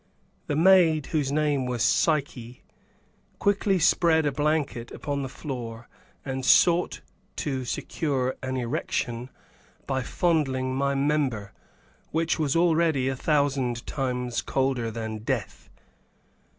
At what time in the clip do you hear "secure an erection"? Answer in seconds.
7.65-9.29